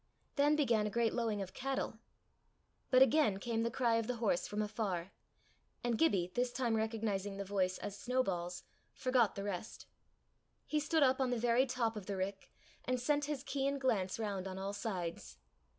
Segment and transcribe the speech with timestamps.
[0.35, 1.99] Then began a great lowing of cattle.
[2.89, 5.11] But again came the cry of the horse from afar,
[5.83, 8.63] and Gibbie, this time recognizing the voice as Snowball's,
[8.95, 9.85] forgot the rest.
[10.65, 12.51] He stood up on the very top of the rick
[12.83, 15.37] and sent his keen glance round on all sides.